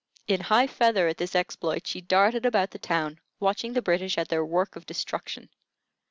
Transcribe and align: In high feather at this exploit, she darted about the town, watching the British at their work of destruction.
In 0.27 0.41
high 0.41 0.65
feather 0.65 1.07
at 1.07 1.17
this 1.17 1.35
exploit, 1.35 1.85
she 1.85 2.01
darted 2.01 2.43
about 2.43 2.71
the 2.71 2.79
town, 2.79 3.19
watching 3.39 3.73
the 3.73 3.83
British 3.83 4.17
at 4.17 4.29
their 4.29 4.43
work 4.43 4.75
of 4.75 4.87
destruction. 4.87 5.47